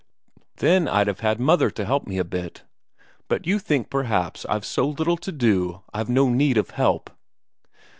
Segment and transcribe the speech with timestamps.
[0.55, 2.63] Then I'd have had mother to help me a bit.
[3.27, 7.11] But you think, perhaps, I've so little to do, I've no need of help?"